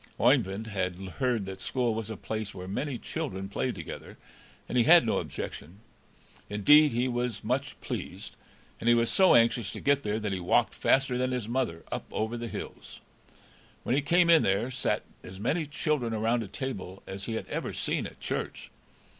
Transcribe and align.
Oeyvind 0.19 0.65
had 0.65 0.95
heard 0.97 1.45
that 1.45 1.61
school 1.61 1.93
was 1.93 2.09
a 2.09 2.17
place 2.17 2.55
where 2.55 2.67
many 2.67 2.97
children 2.97 3.47
played 3.47 3.75
together, 3.75 4.17
and 4.67 4.75
he 4.75 4.85
had 4.85 5.05
no 5.05 5.19
objection. 5.19 5.79
Indeed, 6.49 6.91
he 6.91 7.07
was 7.07 7.43
much 7.43 7.79
pleased, 7.81 8.35
and 8.79 8.89
he 8.89 8.95
was 8.95 9.11
so 9.11 9.35
anxious 9.35 9.71
to 9.73 9.79
get 9.79 10.01
there 10.01 10.19
that 10.19 10.33
he 10.33 10.39
walked 10.39 10.73
faster 10.73 11.19
than 11.19 11.29
his 11.29 11.47
mother 11.47 11.83
up 11.91 12.05
over 12.11 12.35
the 12.35 12.47
hills. 12.47 12.99
When 13.83 13.93
he 13.93 14.01
came 14.01 14.27
in 14.31 14.41
there 14.41 14.71
sat 14.71 15.03
as 15.21 15.39
many 15.39 15.67
children 15.67 16.15
around 16.15 16.41
a 16.41 16.47
table 16.47 17.03
as 17.05 17.25
he 17.25 17.35
had 17.35 17.45
ever 17.49 17.71
seen 17.71 18.07
at 18.07 18.19
church. 18.19 18.71